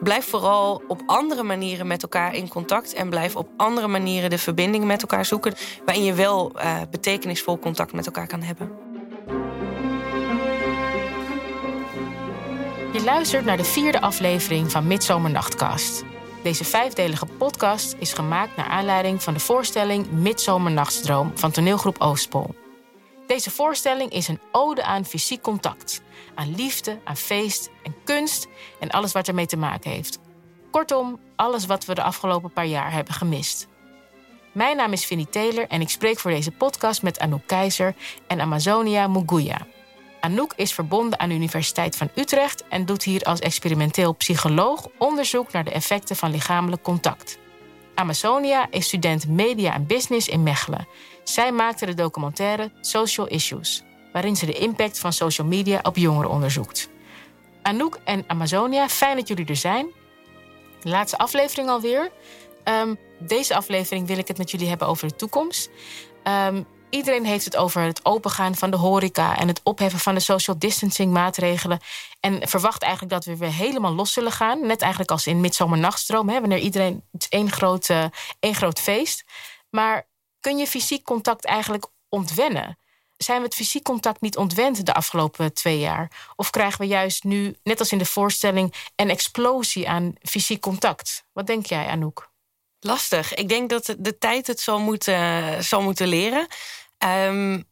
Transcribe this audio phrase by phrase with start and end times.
[0.00, 2.94] blijf vooral op andere manieren met elkaar in contact.
[2.94, 5.54] En blijf op andere manieren de verbinding met elkaar zoeken.
[5.84, 8.70] Waarin je wel uh, betekenisvol contact met elkaar kan hebben.
[12.92, 16.04] Je luistert naar de vierde aflevering van Midzomernachtcast.
[16.42, 22.65] Deze vijfdelige podcast is gemaakt naar aanleiding van de voorstelling Midzomernachtsdroom van toneelgroep Oostpol.
[23.26, 26.02] Deze voorstelling is een ode aan fysiek contact,
[26.34, 28.46] aan liefde, aan feest en kunst
[28.80, 30.18] en alles wat ermee te maken heeft.
[30.70, 33.68] Kortom, alles wat we de afgelopen paar jaar hebben gemist.
[34.52, 37.94] Mijn naam is Vinnie Taylor en ik spreek voor deze podcast met Anouk Keizer
[38.26, 39.66] en Amazonia Muguya.
[40.20, 45.52] Anouk is verbonden aan de Universiteit van Utrecht en doet hier als experimenteel psycholoog onderzoek
[45.52, 47.38] naar de effecten van lichamelijk contact.
[47.96, 50.86] Amazonia is student Media en Business in Mechelen.
[51.24, 53.82] Zij maakte de documentaire Social Issues,
[54.12, 56.88] waarin ze de impact van social media op jongeren onderzoekt.
[57.62, 59.86] Anouk en Amazonia, fijn dat jullie er zijn.
[60.82, 62.10] Laatste aflevering alweer.
[62.64, 65.70] Um, deze aflevering wil ik het met jullie hebben over de toekomst.
[66.48, 66.66] Um,
[66.96, 70.58] Iedereen heeft het over het opengaan van de horeca en het opheffen van de social
[70.58, 71.80] distancing maatregelen.
[72.20, 74.66] En verwacht eigenlijk dat we weer helemaal los zullen gaan.
[74.66, 78.04] Net eigenlijk als in Midzomernachtstroom, hè, wanneer iedereen het één groot, uh,
[78.40, 79.24] één groot feest.
[79.70, 80.08] Maar
[80.40, 82.78] kun je fysiek contact eigenlijk ontwennen?
[83.16, 86.32] Zijn we het fysiek contact niet ontwend de afgelopen twee jaar?
[86.36, 91.24] Of krijgen we juist nu, net als in de voorstelling, een explosie aan fysiek contact?
[91.32, 92.34] Wat denk jij, Anouk?
[92.80, 93.34] Lastig.
[93.34, 96.46] Ik denk dat de tijd het zal moeten, zal moeten leren.
[97.04, 97.64] Um,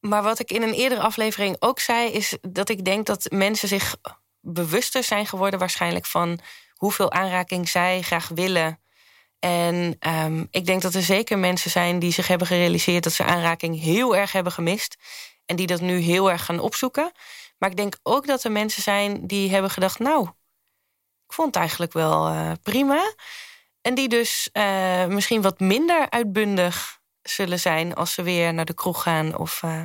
[0.00, 3.68] maar wat ik in een eerdere aflevering ook zei, is dat ik denk dat mensen
[3.68, 3.96] zich
[4.40, 6.38] bewuster zijn geworden, waarschijnlijk van
[6.74, 8.80] hoeveel aanraking zij graag willen.
[9.38, 13.24] En um, ik denk dat er zeker mensen zijn die zich hebben gerealiseerd dat ze
[13.24, 14.96] aanraking heel erg hebben gemist.
[15.46, 17.12] En die dat nu heel erg gaan opzoeken.
[17.58, 20.28] Maar ik denk ook dat er mensen zijn die hebben gedacht: Nou,
[21.26, 23.14] ik vond het eigenlijk wel uh, prima.
[23.80, 26.97] En die dus uh, misschien wat minder uitbundig
[27.30, 29.84] zullen zijn als ze weer naar de kroeg gaan of uh,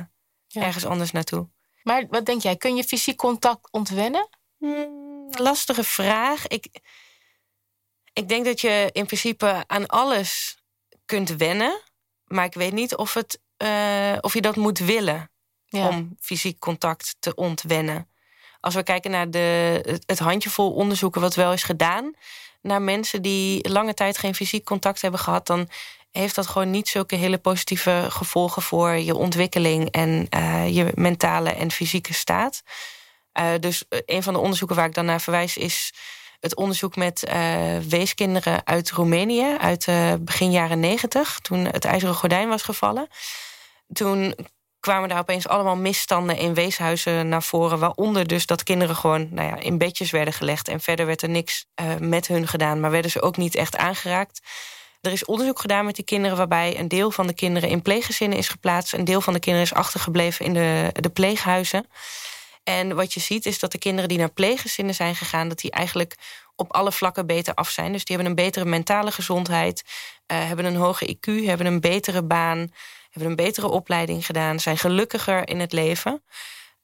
[0.52, 1.48] ergens anders naartoe.
[1.82, 4.28] Maar wat denk jij, kun je fysiek contact ontwennen?
[4.58, 6.46] Hmm, lastige vraag.
[6.46, 6.66] Ik,
[8.12, 10.58] ik denk dat je in principe aan alles
[11.04, 11.80] kunt wennen.
[12.24, 15.30] Maar ik weet niet of, het, uh, of je dat moet willen
[15.66, 15.88] ja.
[15.88, 18.08] om fysiek contact te ontwennen.
[18.60, 22.14] Als we kijken naar de, het handjevol onderzoeken wat wel is gedaan
[22.64, 25.68] naar mensen die lange tijd geen fysiek contact hebben gehad, dan
[26.18, 31.50] heeft dat gewoon niet zulke hele positieve gevolgen voor je ontwikkeling en uh, je mentale
[31.50, 32.62] en fysieke staat.
[33.40, 35.94] Uh, dus eh, een van de onderzoeken waar ik dan naar verwijs is
[36.40, 37.30] het onderzoek met
[37.88, 39.86] weeskinderen uit Roemenië uit
[40.20, 43.08] begin jaren negentig, toen het ijzeren gordijn was gevallen.
[43.92, 44.34] Toen
[44.80, 47.78] kwamen daar opeens allemaal misstanden in weeshuizen naar voren.
[47.78, 50.68] Waaronder dus dat kinderen gewoon nou ja, in bedjes werden gelegd.
[50.68, 51.66] En verder werd er niks
[51.98, 52.80] met hun gedaan.
[52.80, 54.40] Maar werden ze ook niet echt aangeraakt.
[55.04, 56.36] Er is onderzoek gedaan met die kinderen...
[56.36, 58.92] waarbij een deel van de kinderen in pleeggezinnen is geplaatst.
[58.92, 61.86] Een deel van de kinderen is achtergebleven in de, de pleeghuizen.
[62.64, 65.48] En wat je ziet is dat de kinderen die naar pleeggezinnen zijn gegaan...
[65.48, 66.14] dat die eigenlijk
[66.56, 67.92] op alle vlakken beter af zijn.
[67.92, 69.82] Dus die hebben een betere mentale gezondheid...
[70.32, 72.72] Uh, hebben een hoge IQ, hebben een betere baan
[73.14, 76.22] hebben een betere opleiding gedaan, zijn gelukkiger in het leven.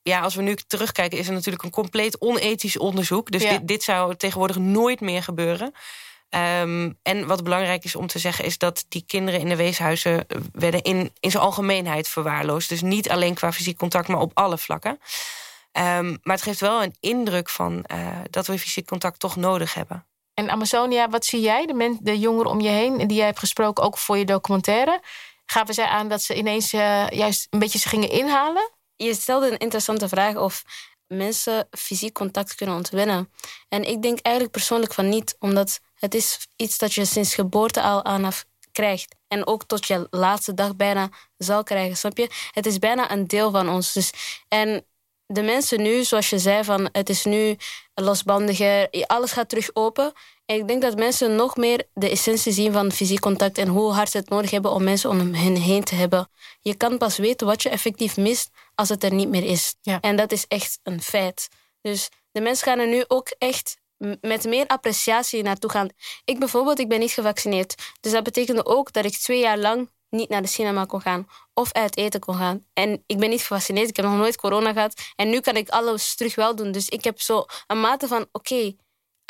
[0.02, 3.31] Ja, als we nu terugkijken, is er natuurlijk een compleet onethisch onderzoek.
[3.31, 5.75] Dus dit, dit, zou tegenwoordig nooit meer gebeuren.
[6.35, 10.27] Um, en wat belangrijk is om te zeggen, is dat die kinderen in de weeshuizen
[10.53, 12.69] werden in, in zijn algemeenheid verwaarloosd.
[12.69, 14.91] Dus niet alleen qua fysiek contact, maar op alle vlakken.
[15.73, 19.75] Um, maar het geeft wel een indruk van uh, dat we fysiek contact toch nodig
[19.75, 20.07] hebben.
[20.35, 23.85] En Amazonia, wat zie jij, de, de jongeren om je heen, die jij hebt gesproken,
[23.85, 25.01] ook voor je documentaire?
[25.51, 28.71] gaven zij aan dat ze ineens uh, juist een beetje ze gingen inhalen?
[28.97, 30.65] Je stelde een interessante vraag of
[31.07, 33.33] mensen fysiek contact kunnen ontwinnen.
[33.69, 37.83] En ik denk eigenlijk persoonlijk van niet, omdat het is iets dat je sinds geboorte
[37.83, 38.33] al aan
[38.72, 39.15] krijgt.
[39.28, 42.28] En ook tot je laatste dag bijna zal krijgen, snap je?
[42.50, 43.93] Het is bijna een deel van ons.
[43.93, 44.12] Dus,
[44.49, 44.84] en
[45.27, 47.56] de mensen nu, zoals je zei, van het is nu
[47.94, 50.12] losbandiger, alles gaat terug open.
[50.47, 53.93] En ik denk dat mensen nog meer de essentie zien van fysiek contact en hoe
[53.93, 56.29] hard ze het nodig hebben om mensen om hen heen te hebben.
[56.61, 59.75] Je kan pas weten wat je effectief mist als het er niet meer is.
[59.81, 60.00] Ja.
[60.00, 61.49] En dat is echt een feit.
[61.81, 63.80] Dus de mensen gaan er nu ook echt
[64.20, 65.88] met meer appreciatie naartoe gaan.
[66.25, 67.75] Ik bijvoorbeeld, ik ben niet gevaccineerd.
[68.00, 71.29] Dus dat betekende ook dat ik twee jaar lang niet naar de cinema kon gaan
[71.55, 72.67] of uit eten kon gaan.
[72.73, 75.00] En ik ben niet gevaccineerd, ik heb nog nooit corona gehad.
[75.17, 76.73] En nu kan ik alles terug wel doen.
[76.73, 78.75] Dus ik heb zo een mate van, oké,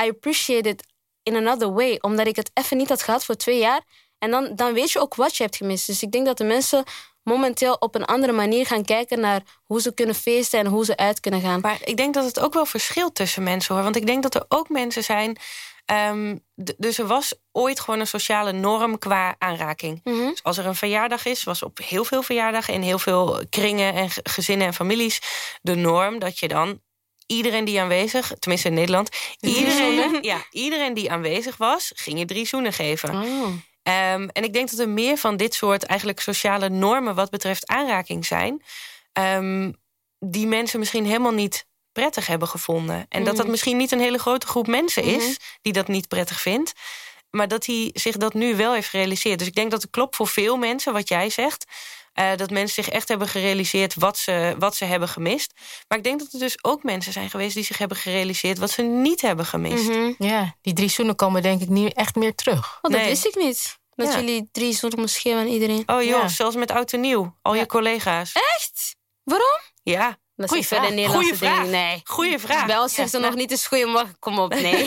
[0.03, 0.87] I appreciate it
[1.23, 1.99] in another way.
[2.01, 3.83] Omdat ik het even niet had gehad voor twee jaar.
[4.19, 5.87] En dan, dan weet je ook wat je hebt gemist.
[5.87, 6.85] Dus ik denk dat de mensen
[7.31, 10.97] momenteel op een andere manier gaan kijken naar hoe ze kunnen feesten en hoe ze
[10.97, 11.61] uit kunnen gaan.
[11.61, 13.85] Maar ik denk dat het ook wel verschilt tussen mensen hoor.
[13.85, 15.37] Want ik denk dat er ook mensen zijn.
[15.85, 16.37] ehm,
[16.77, 20.01] dus er was ooit gewoon een sociale norm qua aanraking.
[20.05, 20.17] Mhm.
[20.29, 23.95] Dus als er een verjaardag is, was op heel veel verjaardagen in heel veel kringen
[23.95, 25.21] en ge- gezinnen en families
[25.63, 26.81] de norm dat je dan
[27.27, 29.09] iedereen die aanwezig, tenminste in Nederland,
[29.41, 33.11] iedereen, ja, iedereen die aanwezig was, ging je drie zoenen geven.
[33.23, 33.47] Oh.
[33.83, 37.67] Ehm, en ik denk dat er meer van dit soort eigenlijk sociale normen wat betreft
[37.67, 38.63] aanraking zijn,
[39.13, 39.73] ehm,
[40.19, 43.07] die mensen misschien helemaal niet prettig hebben gevonden.
[43.09, 43.51] En dat dat Mhm.
[43.51, 45.35] misschien niet een hele grote groep mensen is Mhm.
[45.63, 46.73] die dat niet prettig vindt,
[47.31, 49.39] maar dat hij zich dat nu wel heeft gerealiseerd.
[49.39, 51.65] Dus ik denk dat het klopt voor veel mensen wat jij zegt.
[52.21, 55.53] Eh, dat mensen zich echt hebben gerealiseerd wat ze, wat ze hebben gemist.
[55.89, 58.71] Maar ik denk dat er dus ook mensen zijn geweest die zich hebben gerealiseerd wat
[58.71, 59.89] ze niet hebben gemist.
[59.89, 60.13] Mhm.
[60.19, 62.59] Ja, die drie zoenen komen denk ik niet echt meer terug.
[62.59, 63.09] Oh, dat Nee.
[63.09, 63.79] wist ik niet.
[63.95, 64.19] Dat Ja.
[64.19, 65.83] jullie drie zoenen geven aan iedereen.
[65.87, 66.29] Oh joh, Ja.
[66.29, 67.37] zelfs met oud en nieuw.
[67.43, 67.61] Al Ja.
[67.61, 68.33] je collega's.
[68.33, 68.97] Echt?
[69.23, 69.61] Waarom?
[69.83, 70.99] Ja, Dat Goeie is verder vraag.
[70.99, 71.67] Nederlandse Goeie vraag.
[71.67, 72.01] Nee.
[72.05, 72.67] goeie vraag.
[72.67, 74.17] Bij ons zeggen ze nog niet eens goeiemorgen.
[74.19, 74.87] Kom op, nee.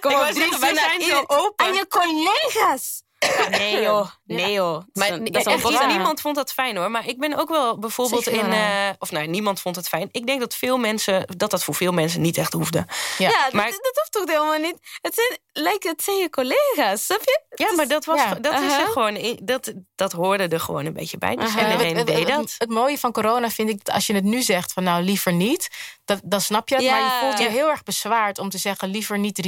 [0.00, 1.66] Kom op, drie zeggen, wij zoenen zijn zo open.
[1.66, 3.02] Aan je collega's.
[3.50, 4.82] Nee joh, nee joh.
[4.92, 6.90] Maar dat, is echt, ja, niemand vond dat fijn hoor.
[6.90, 8.52] Maar ik ben ook wel bijvoorbeeld in.
[8.52, 10.08] eh, of nou, niemand vond het fijn.
[10.12, 11.24] Ik denk dat veel mensen.
[11.36, 12.86] dat dat voor veel mensen niet echt hoefde.
[13.18, 13.48] Ja.
[13.52, 14.76] Maar- dat hoeft toch helemaal niet.
[15.00, 17.40] Het zijn, lijkt het zijn je collega's, snap je?
[17.54, 18.34] Ja, maar dat, was, ja.
[18.34, 18.86] dat, is er Aha.
[18.86, 21.36] gewoon, dat, dat hoorde er gewoon een beetje bij.
[21.36, 21.70] Dus Aha.
[21.70, 22.54] iedereen het, deed het- dat.
[22.58, 25.32] het mooie van corona vind ik dat als je het nu zegt van nou liever
[25.32, 25.68] niet,
[26.04, 26.84] dat, dan snap je het.
[26.84, 26.90] Ja.
[26.90, 29.38] Maar je voelt je heel erg bezwaard om te zeggen liever niet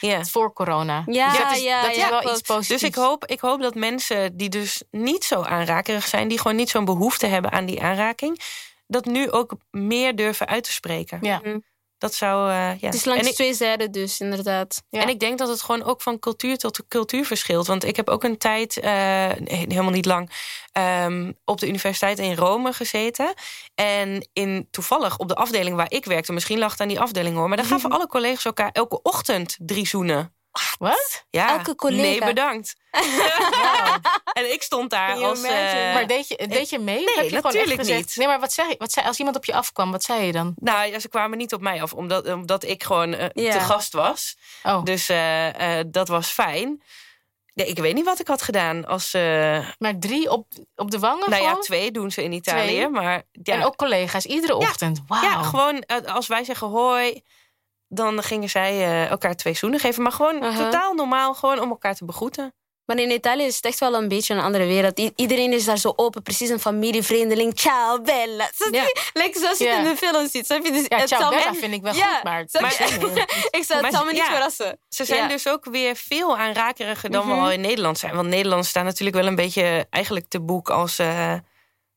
[0.00, 0.24] Ja.
[0.24, 1.02] voor corona.
[1.06, 2.80] Ja, Dus dat is, ja, dat is wel iets positiefs.
[2.80, 6.56] Dus ik hoop, ik hoop dat mensen die dus niet zo aanrakerig zijn, die gewoon
[6.56, 8.40] niet zo'n behoefte hebben aan die aanraking,
[8.86, 11.18] dat nu ook meer durven uit te spreken.
[11.22, 11.40] Ja.
[11.98, 12.50] Dat zou.
[12.50, 12.86] eh, ja.
[12.86, 14.82] Het is langs En ik- twee zijden dus, inderdaad.
[14.88, 15.00] Ja.
[15.02, 17.66] En ik denk dat het gewoon ook van cultuur tot cultuur verschilt.
[17.66, 20.30] Want ik heb ook een tijd, eh, helemaal niet lang,
[20.72, 23.34] ehm, op de universiteit in Rome gezeten.
[23.74, 27.36] En in, toevallig op de afdeling waar ik werkte, misschien lag het aan die afdeling
[27.36, 30.34] hoor, maar daar gaven alle collega's elkaar elke ochtend drie zoenen.
[30.78, 31.24] Wat?
[31.30, 32.02] Ja, Elke collega?
[32.02, 32.74] Nee, bedankt.
[34.32, 35.42] en ik stond daar als.
[35.42, 37.04] eh, maar deed je, deed je mee?
[37.04, 38.16] Nee, heb je natuurlijk niet.
[38.16, 40.52] Nee, maar wat zei, wat zei als iemand op je afkwam, wat zei je dan?
[40.56, 43.52] nou, ja, ze kwamen niet op mij af, omdat, omdat ik gewoon eh, Ja.
[43.52, 44.36] te gast was.
[44.62, 46.82] Oh, Dus eh, eh, dat was fijn.
[47.54, 49.14] Nee, ik weet niet wat ik had gedaan als.
[49.14, 52.66] eh, maar drie op, op de wangen Nou ja, twee doen ze in Italië.
[52.66, 52.88] Twee?
[52.88, 55.02] Maar ja, En ook collega's, iedere ochtend.
[55.06, 55.22] Wauw.
[55.22, 57.22] ja, gewoon als wij zeggen hoi,
[57.96, 60.02] dan gingen zij eh, elkaar twee zoenen geven.
[60.02, 62.54] Maar gewoon totaal normaal, gewoon om elkaar te begroeten.
[62.84, 64.98] Maar in Italië is het echt wel een beetje een andere wereld.
[64.98, 67.52] I- iedereen is daar zo open, precies een familievreemdeling.
[67.58, 68.50] Ciao, bella.
[68.54, 68.84] Zo Ja.
[69.32, 69.76] Zoals je Ja.
[69.76, 70.46] het in de film ziet.
[70.46, 70.72] Snap je?
[70.72, 72.40] Dus Ja, het ciao Bella vind ik wel Ja, goed, maar...
[73.50, 74.78] ik zou het zal me niet verrassen.
[74.88, 77.42] Ze zijn dus ook weer veel aanrakeriger dan we Mhm.
[77.42, 78.14] al in Nederland zijn.
[78.14, 81.34] Want Nederland staat natuurlijk wel een beetje eigenlijk te boek als eh,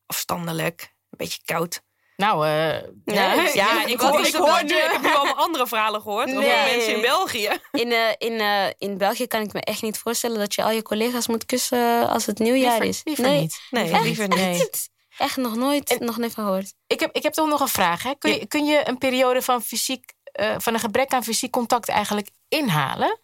[0.06, 0.80] afstandelijk.
[1.10, 1.80] Een beetje koud.
[2.20, 2.74] Nou, eh,
[3.04, 3.50] Ja, hè?
[3.52, 6.94] Ja, ik, hoor, ik, hoor nu, ik heb nu allemaal andere verhalen gehoord over mensen
[6.94, 7.48] in België.
[7.72, 10.70] In, eh, in, eh, in België kan ik me echt niet voorstellen dat je al
[10.70, 13.00] je collega's moet kussen als het nieuwjaar Liever, is.
[13.04, 13.40] liever nee.
[13.40, 13.60] niet.
[13.70, 14.38] Nee, Echt liever niet.
[14.38, 14.90] niet.
[15.18, 16.74] Echt nog nooit, nog nooit van gehoord.
[16.86, 18.02] Ik heb, ik heb toch nog een vraag.
[18.02, 18.14] Hè?
[18.18, 21.88] Kun, je, kun je een periode van, fysiek, eh, van een gebrek aan fysiek contact
[21.88, 23.20] eigenlijk inhalen?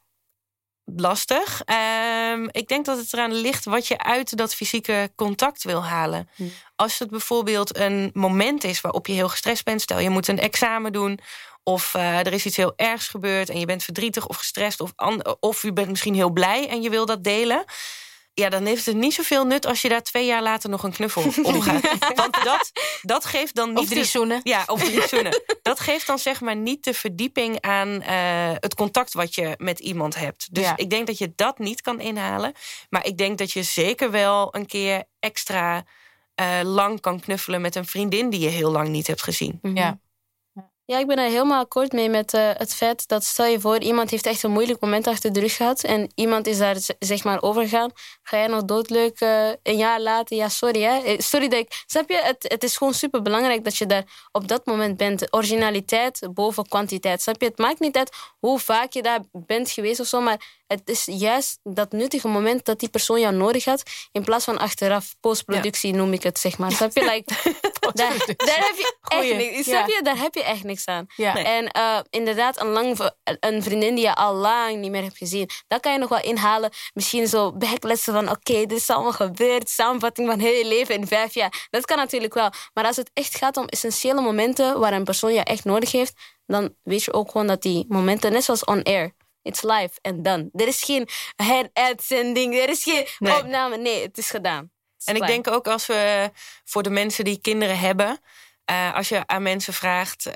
[0.94, 1.62] Lastig.
[1.64, 6.28] Ehm, ik denk dat het eraan ligt wat je uit dat fysieke contact wil halen.
[6.36, 6.44] Hm.
[6.76, 10.38] Als het bijvoorbeeld een moment is waarop je heel gestrest bent, stel je moet een
[10.38, 11.18] examen doen.
[11.62, 14.80] Of eh, er is iets heel ergs gebeurd en je bent verdrietig of gestrest.
[14.80, 14.92] Of,
[15.40, 17.64] of je bent misschien heel blij en je wil dat delen.
[18.40, 20.93] Ja, dan heeft het niet zoveel nut als je daar twee jaar later nog een
[20.93, 22.14] knuffel om gaat.
[22.14, 22.71] Want dat,
[23.02, 24.40] dat geeft dan niet Of drie de- zoenen?
[24.43, 25.43] ja, of drie zoenen.
[25.62, 28.16] Dat geeft dan zeg maar niet de verdieping aan eh,
[28.61, 30.55] het contact wat je met iemand hebt.
[30.55, 30.76] Dus Ja.
[30.76, 32.52] ik denk dat je dat niet kan inhalen.
[32.90, 35.85] Maar ik denk dat je zeker wel een keer extra
[36.35, 39.59] eh, lang kan knuffelen met een vriendin die je heel lang niet hebt gezien.
[39.62, 39.99] Ja.
[40.87, 43.78] Ja, ik ben er helemaal akkoord mee met eh, het feit dat stel je voor,
[43.78, 47.25] iemand heeft echt een moeilijk moment achter de rug gehad en iemand is daar zeg
[47.25, 47.90] maar overgegaan.
[48.23, 50.37] Ga jij nog doodleuk eh, een jaar later?
[50.37, 50.99] Ja, sorry hè.
[50.99, 51.83] Eh, Sorry dat ik...
[51.87, 52.16] Snap je?
[52.16, 55.35] Het, het is gewoon super belangrijk dat je daar op dat moment bent.
[55.35, 57.23] Originaliteit boven kwantiteit.
[57.23, 57.47] Snap je?
[57.47, 61.05] Het maakt niet uit hoe vaak je daar bent geweest of zo, maar het is
[61.05, 65.95] juist dat nuttige moment dat die persoon jou nodig had, in plaats van achteraf, postproductie
[65.95, 66.73] noem ik het, zeg maar.
[66.73, 67.05] Snap je?
[67.11, 67.35] Like,
[67.93, 69.64] daar, daar heb je echt niks.
[69.64, 70.00] Snap je?
[70.02, 71.07] Daar heb je echt niks aan.
[71.16, 71.33] Ja.
[71.33, 71.45] Nee.
[71.45, 72.99] En eh, inderdaad, een, lang,
[73.40, 75.49] een vriendin die je al lang niet meer hebt gezien.
[75.69, 76.71] Dat kan je nog wel inhalen.
[76.95, 78.31] Misschien zo backlessen van...
[78.31, 79.69] oké, dit is allemaal gebeurd.
[79.69, 81.66] Samenvatting van heel je leven in vijf jaar.
[81.71, 82.50] Dat kan natuurlijk wel.
[82.75, 84.81] Maar als het echt gaat om essentiële momenten...
[84.81, 86.12] waar een persoon je echt nodig heeft...
[86.47, 88.33] dan weet je ook gewoon dat die momenten...
[88.33, 89.14] net zoals on air...
[89.43, 90.49] It's live and done.
[90.52, 93.37] Er is geen heruitzending, er is geen Nee.
[93.37, 93.76] opname.
[93.76, 94.71] Nee, het is gedaan.
[95.06, 96.30] En ik denk ook als we
[96.64, 98.20] voor de mensen die kinderen hebben.
[98.70, 100.34] Uh, als je aan mensen vraagt, uh,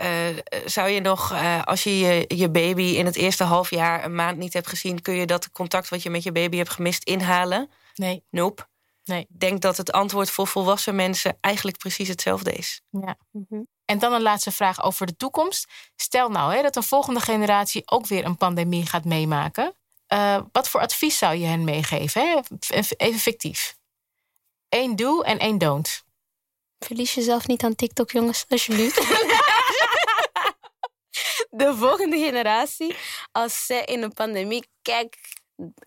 [0.65, 4.15] zou je nog, uh, als je, je je baby in het eerste half jaar een
[4.15, 7.05] maand niet hebt gezien, kun je dat contact wat je met je baby hebt gemist
[7.05, 7.71] inhalen?
[7.95, 8.25] Nee.
[8.31, 8.69] Nope.
[9.05, 9.21] Nee.
[9.21, 12.81] Ik denk dat het antwoord voor volwassen mensen eigenlijk precies hetzelfde is.
[12.91, 13.17] Ja.
[13.85, 15.71] En dan een laatste vraag over de toekomst.
[15.97, 19.75] Stel nou hè, dat een volgende generatie ook weer een pandemie gaat meemaken.
[20.53, 22.23] wat voor advies zou je hen meegeven?
[22.23, 22.41] Hè?
[22.97, 23.79] Even fictief.
[24.71, 26.03] Eén do en één don't.
[26.79, 28.97] Verlies jezelf niet aan TikTok, jongens, alsjeblieft.
[31.51, 32.95] de volgende generatie,
[33.33, 35.17] als zij in een pandemie, kijk,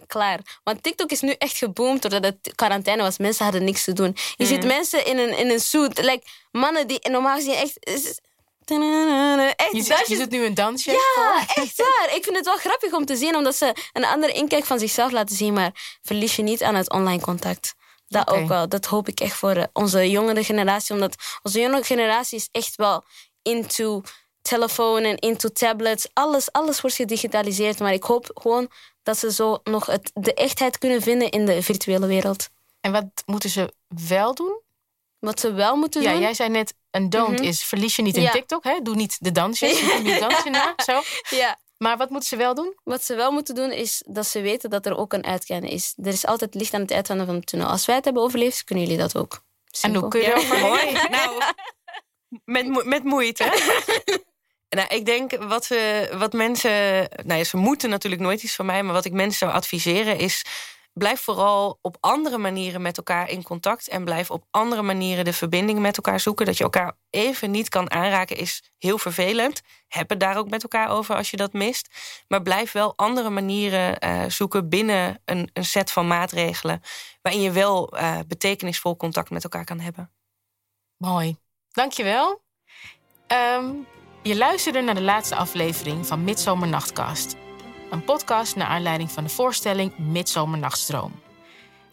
[0.07, 0.39] klaar.
[0.63, 3.17] Want TikTok is nu echt geboomd doordat het quarantaine was.
[3.17, 4.17] Mensen hadden niks te doen.
[4.35, 4.67] Je ziet mm.
[4.67, 7.85] mensen in een, in een suit, like, mannen die normaal gezien echt...
[9.55, 10.91] Echt je, doet nu een dansje?
[10.91, 12.15] Ja, echt waar.
[12.15, 15.11] Ik vind het wel grappig om te zien, omdat ze een andere inkijk van zichzelf
[15.11, 15.53] laten zien.
[15.53, 17.73] Maar verlies je niet aan het online contact.
[18.07, 18.69] Dat ook wel.
[18.69, 20.93] Dat hoop ik echt voor eh, onze jongere generatie.
[20.93, 23.03] Omdat onze jongere generatie is echt wel
[23.41, 24.01] into
[24.41, 26.07] telefoon en into tablets.
[26.13, 27.79] Alles, alles wordt gedigitaliseerd.
[27.79, 28.71] Maar ik hoop gewoon
[29.03, 32.49] dat ze zo nog het, de echtheid kunnen vinden in de virtuele wereld.
[32.81, 34.61] En wat moeten ze wel doen?
[35.19, 36.19] Wat ze wel moeten ja, doen?
[36.19, 37.43] Ja, jij zei net, een don't mhm.
[37.43, 38.63] is verlies je niet in TikTok.
[38.63, 38.79] Hè?
[38.81, 40.73] Doe niet de dansjes, doe niet dansje na.
[40.85, 41.01] Zo.
[41.29, 41.59] Ja.
[41.83, 42.75] Maar wat moeten ze wel doen?
[42.83, 45.93] Wat ze wel moeten doen is dat ze weten dat er ook een uitgaan is.
[46.03, 47.67] Er is altijd licht aan het uiteinde van het tunnel.
[47.67, 49.43] Als wij het hebben overleefd, kunnen jullie dat ook.
[49.81, 50.91] En hoe kun je dat Mooi.
[51.09, 51.41] Nou,
[52.45, 53.43] met, met moeite.
[54.77, 56.71] nou, ik denk wat, we, wat mensen.
[57.23, 58.83] Nou ja, ze moeten natuurlijk nooit iets van mij.
[58.83, 60.45] Maar wat ik mensen zou adviseren is
[60.93, 63.87] blijf vooral op andere manieren met elkaar in contact.
[63.87, 66.45] En blijf op andere manieren de verbinding met elkaar zoeken.
[66.45, 69.61] Dat je elkaar even niet kan aanraken is heel vervelend.
[69.87, 71.89] Heb het daar ook met elkaar over als je dat mist.
[72.27, 76.81] Maar blijf wel andere manieren uh, zoeken binnen een, een, set van maatregelen.
[77.21, 80.11] Waarin je wel uh, betekenisvol contact met elkaar kan hebben.
[80.97, 81.37] Mooi.
[81.71, 82.41] Dankjewel.
[83.27, 83.87] Um,
[84.21, 87.35] je luisterde naar de laatste aflevering van Midzomernachtcast
[87.93, 91.11] een podcast naar aanleiding van de voorstelling Midzomernachtstroom.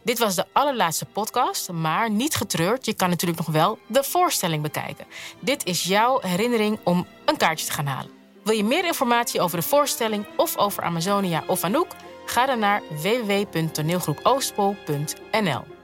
[0.02, 2.86] Dit was de allerlaatste podcast, maar niet getreurd.
[2.86, 5.06] Je kan natuurlijk nog wel de voorstelling bekijken.
[5.40, 8.10] Dit is jouw herinnering om een kaartje te gaan halen.
[8.44, 11.94] Wil je meer informatie over de voorstelling of over Amazonia of Anouk?
[12.26, 15.79] Ga dan naar www.toneelgroepoostpol.nl.